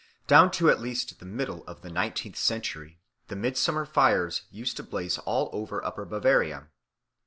Down 0.25 0.47
at 0.47 0.79
least 0.79 1.09
to 1.09 1.15
the 1.15 1.27
middle 1.27 1.63
of 1.67 1.83
the 1.83 1.91
nineteenth 1.91 2.35
century 2.35 2.97
the 3.27 3.35
midsummer 3.35 3.85
fires 3.85 4.47
used 4.49 4.75
to 4.77 4.83
blaze 4.83 5.19
all 5.19 5.51
over 5.53 5.85
Upper 5.85 6.05
Bavaria. 6.05 6.69